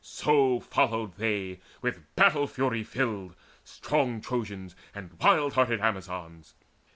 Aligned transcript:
So 0.03 0.59
followed 0.59 1.17
they, 1.17 1.59
with 1.83 2.01
battle 2.15 2.47
fury 2.47 2.83
filled, 2.83 3.35
Strong 3.63 4.21
Trojans 4.21 4.75
and 4.95 5.11
wild 5.21 5.53
hearted 5.53 5.79
Amazons. 5.79 6.55